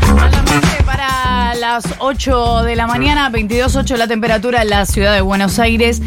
[0.00, 5.60] Solamente para las 8 de la mañana, 22.8 la temperatura en la ciudad de Buenos
[5.60, 6.02] Aires.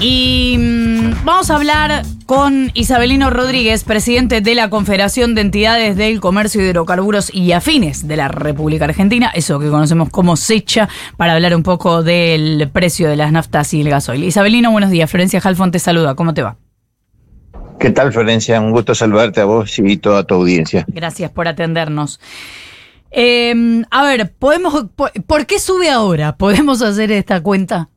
[0.00, 6.20] Y mm, vamos a hablar con Isabelino Rodríguez, presidente de la Confederación de Entidades del
[6.20, 11.32] Comercio de Hidrocarburos y Afines de la República Argentina, eso que conocemos como SECHA, para
[11.32, 14.24] hablar un poco del precio de las naftas y el gasoil.
[14.24, 15.10] Isabelino, buenos días.
[15.10, 16.14] Florencia Halfon te saluda.
[16.16, 16.58] ¿Cómo te va?
[17.84, 18.62] ¿Qué tal, Florencia?
[18.62, 20.86] Un gusto saludarte a vos y toda tu audiencia.
[20.88, 22.18] Gracias por atendernos.
[23.10, 26.34] Eh, a ver, podemos, por, ¿por qué sube ahora?
[26.34, 27.90] ¿Podemos hacer esta cuenta?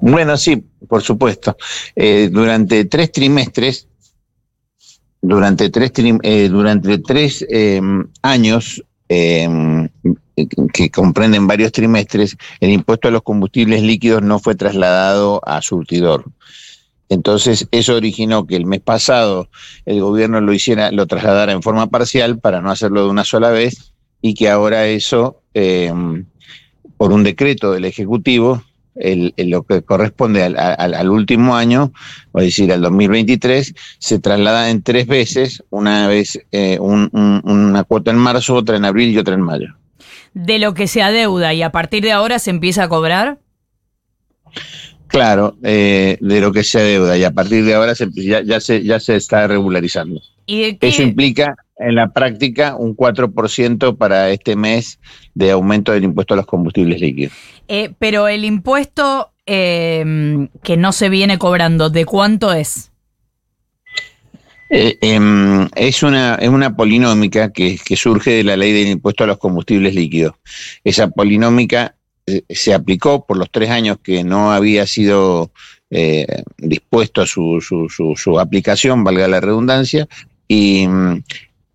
[0.00, 1.56] Bueno, sí, por supuesto.
[1.96, 3.88] Eh, durante tres trimestres,
[5.20, 7.80] durante tres, trim- eh, durante tres eh,
[8.22, 9.88] años, eh,
[10.72, 16.26] que comprenden varios trimestres, el impuesto a los combustibles líquidos no fue trasladado a surtidor.
[17.08, 19.48] Entonces, eso originó que el mes pasado
[19.84, 23.50] el gobierno lo hiciera, lo trasladara en forma parcial para no hacerlo de una sola
[23.50, 25.92] vez y que ahora eso, eh,
[26.96, 28.62] por un decreto del Ejecutivo,
[29.36, 31.92] lo que corresponde al, último año,
[32.34, 38.10] es decir, al 2023, se traslada en tres veces, una vez eh, un- una cuota
[38.10, 39.76] en marzo, otra en abril y otra en mayo.
[40.32, 43.38] De lo que se adeuda y a partir de ahora se empieza a cobrar.
[45.08, 48.60] Claro, eh, de lo que se deuda y a partir de ahora se- ya, ya
[48.60, 50.20] se, ya se está regularizando.
[50.46, 54.98] Eso implica en la práctica un 4% para este mes
[55.34, 57.32] de aumento del impuesto a los combustibles líquidos.
[57.68, 62.90] Eh, pero el impuesto eh, que no se viene cobrando, ¿de cuánto es?
[64.70, 69.22] Eh, em, es, una, es una polinómica que, que surge de la ley del impuesto
[69.24, 70.34] a los combustibles líquidos.
[70.82, 71.95] Esa polinómica
[72.48, 75.50] se aplicó por los tres años que no había sido
[75.90, 76.26] eh,
[76.58, 80.08] dispuesto a su, su, su, su aplicación, valga la redundancia,
[80.48, 81.22] y, mm,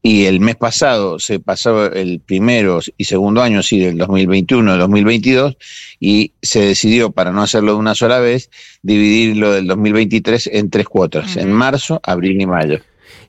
[0.03, 5.57] y el mes pasado se pasó el primero y segundo año, sí, del 2021 2022,
[5.99, 8.49] y se decidió, para no hacerlo de una sola vez,
[8.81, 12.79] dividirlo del 2023 en tres cuotas, en marzo, abril y mayo.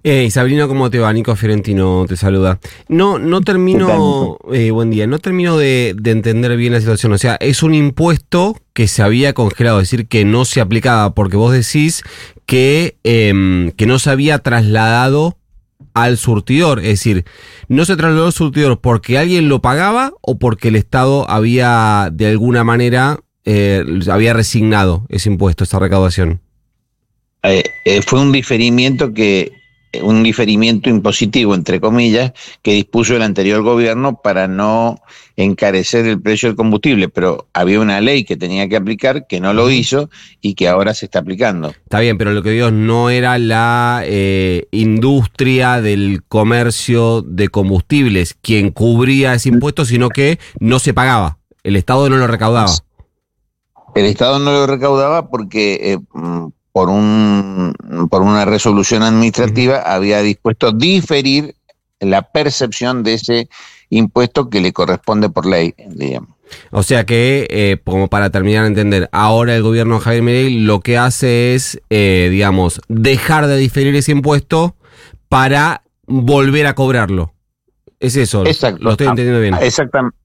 [0.04, 1.12] Eh, Sabrina, ¿cómo te va?
[1.12, 2.58] Nico Fiorentino te saluda.
[2.88, 7.12] No, no termino, eh, buen día, no termino de, de entender bien la situación.
[7.12, 11.14] O sea, es un impuesto que se había congelado, es decir, que no se aplicaba,
[11.14, 12.02] porque vos decís
[12.46, 15.38] que, em, que no se había trasladado
[15.94, 16.80] al surtidor.
[16.80, 17.24] Es decir,
[17.68, 22.28] no se trasladó al surtidor porque alguien lo pagaba o porque el Estado había, de
[22.28, 26.40] alguna manera, eh, había resignado ese impuesto, esa recaudación.
[27.42, 29.52] Eh, eh, fue un diferimiento que
[30.00, 32.32] un diferimiento impositivo entre comillas
[32.62, 35.00] que dispuso el anterior gobierno para no
[35.36, 39.52] encarecer el precio del combustible, pero había una ley que tenía que aplicar que no
[39.52, 40.10] lo hizo
[40.40, 41.70] y que ahora se está aplicando.
[41.70, 48.36] Está bien, pero lo que digo no era la eh, industria del comercio de combustibles
[48.40, 51.38] quien cubría ese impuesto, sino que no se pagaba.
[51.62, 52.72] El Estado no lo recaudaba.
[53.94, 57.74] El Estado no lo recaudaba porque eh, mm, por un
[58.10, 61.54] por una resolución administrativa había dispuesto diferir
[62.00, 63.48] la percepción de ese
[63.90, 66.30] impuesto que le corresponde por ley, digamos.
[66.70, 70.60] O sea que, eh, como para terminar de entender, ahora el gobierno de Javier Milei
[70.60, 74.76] lo que hace es, eh, digamos, dejar de diferir ese impuesto
[75.28, 77.32] para volver a cobrarlo.
[78.00, 78.82] Es eso, Exacto.
[78.82, 79.54] lo estoy entendiendo bien.
[79.62, 80.16] Exactamente,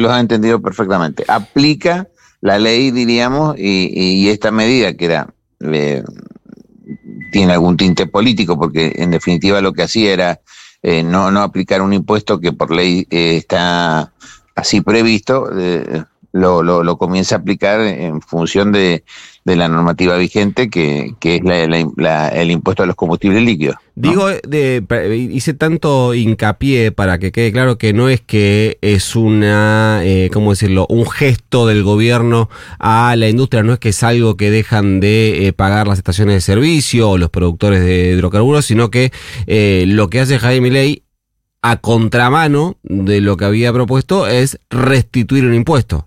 [0.00, 1.24] lo has entendido perfectamente.
[1.26, 2.08] Aplica
[2.40, 5.34] la ley, diríamos, y, y esta medida que era
[7.32, 10.40] tiene algún tinte político, porque en definitiva lo que hacía era
[10.82, 14.12] eh, no, no aplicar un impuesto que por ley eh, está
[14.54, 19.04] así previsto, eh, lo, lo, lo comienza a aplicar en función de,
[19.48, 21.66] de la normativa vigente, que, que es la-
[21.96, 23.76] la- el impuesto a los combustibles líquidos.
[23.96, 24.84] Digo, de,
[25.32, 30.50] hice tanto hincapié para que quede claro que no es que es una, eh, ¿cómo
[30.50, 32.48] decirlo?, un gesto del gobierno
[32.78, 36.34] a la industria, no es que es algo que dejan de eh, pagar las estaciones
[36.36, 39.10] de servicio o los productores de hidrocarburos, sino que
[39.48, 41.02] eh, lo que hace Jaime Milei
[41.60, 46.06] a contramano de lo que había propuesto es restituir un impuesto.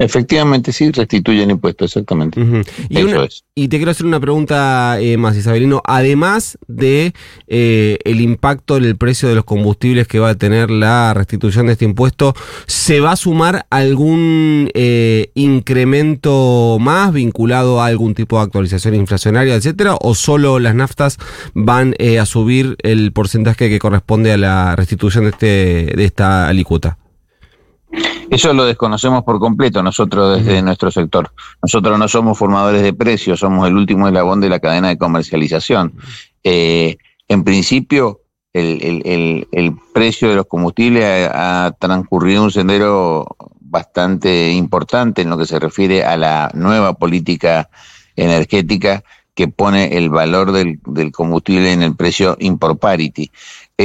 [0.00, 2.40] Efectivamente, sí, restituyen impuestos, exactamente.
[2.40, 5.82] Una- y te quiero hacer una pregunta eh, más, Isabelino.
[5.84, 7.12] Además de
[7.48, 11.66] eh, el impacto en el precio de los combustibles que va a tener la restitución
[11.66, 12.34] de este impuesto,
[12.66, 19.54] ¿se va a sumar algún eh, incremento más vinculado a algún tipo de actualización inflacionaria,
[19.54, 19.96] etcétera?
[20.00, 21.18] ¿O solo las naftas
[21.52, 25.46] van eh, a subir el porcentaje que corresponde a la restitución de, este,
[25.94, 26.96] de esta alícuota?
[28.30, 31.32] Eso lo desconocemos por completo nosotros desde nuestro sector.
[31.60, 35.94] Nosotros no somos formadores de precios, somos el último eslabón de la cadena de comercialización.
[36.44, 36.96] Eh,
[37.28, 38.20] en principio,
[38.52, 45.58] el, precio de los combustibles ha, transcurrido un sendero bastante importante en lo que se
[45.58, 47.68] refiere a la nueva política
[48.16, 49.02] energética
[49.34, 50.80] que pone el valor del,
[51.12, 53.30] combustible en el precio import parity.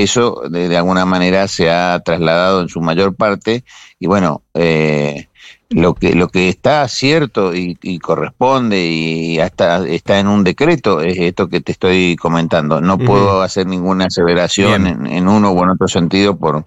[0.04, 3.64] Eso de, alguna manera se ha trasladado en su mayor parte
[3.98, 5.30] y bueno, eh,
[5.70, 11.18] lo que lo que está cierto y, corresponde y hasta está en un decreto es
[11.18, 12.82] esto que te estoy comentando.
[12.82, 16.66] No puedo hacer ninguna aseveración en, uno u en otro sentido por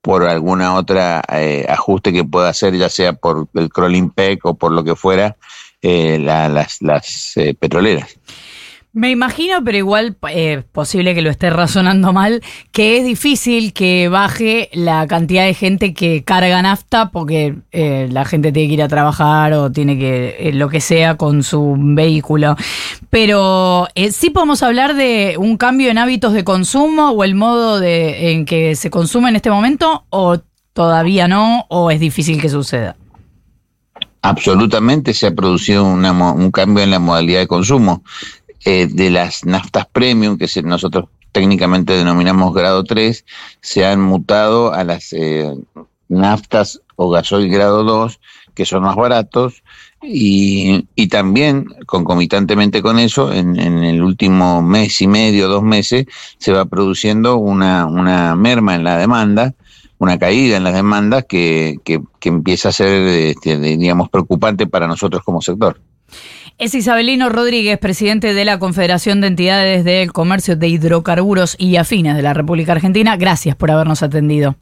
[0.00, 4.54] por alguna otra eh, ajuste que pueda hacer, ya sea por el crawling peg o
[4.54, 5.36] por lo que fuera,
[5.82, 8.16] eh, las, las eh, petroleras.
[8.92, 12.42] Me imagino, pero igual es eh, posible que lo esté razonando mal,
[12.72, 18.50] que es difícil que baje la cantidad de gente que carga nafta porque la gente
[18.50, 22.56] tiene que ir a trabajar o tiene que lo que sea con su vehículo.
[23.10, 28.32] Pero sí podemos hablar de un cambio en hábitos de consumo o el modo de,
[28.32, 30.40] en que se consume en este momento o
[30.72, 32.96] todavía no o es difícil que suceda
[34.22, 38.02] absolutamente se ha producido un cambio en la modalidad de consumo.
[38.64, 43.24] Eh, de las naftas premium, que nosotros técnicamente denominamos grado 3,
[43.60, 45.54] se han mutado a las eh,
[46.08, 48.20] naftas o gasoil grado 2,
[48.54, 49.62] que son más baratos,
[50.02, 56.06] y, y también, concomitantemente con eso, en, en, el último mes y medio, dos meses,
[56.38, 59.54] se va produciendo una, una merma en la demanda,
[59.98, 65.22] una caída en las demandas que, que, empieza a ser, este, digamos, preocupante para nosotros
[65.22, 65.80] como sector.
[66.60, 72.14] Es Isabelino Rodríguez, presidente de la Confederación de Entidades del Comercio de Hidrocarburos y Afines
[72.14, 73.16] de la República Argentina.
[73.16, 74.56] Gracias por habernos atendido.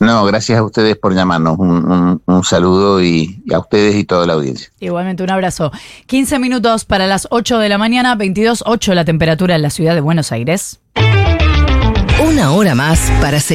[0.00, 1.56] No, gracias a ustedes por llamarnos.
[1.60, 4.68] Un, saludo y, y, a ustedes y toda la audiencia.
[4.80, 5.70] Igualmente un abrazo.
[6.06, 10.00] 15 minutos para las 8 de la mañana, 22.8 la temperatura en la ciudad de
[10.00, 10.80] Buenos Aires.
[12.28, 13.42] Una hora más para seguir.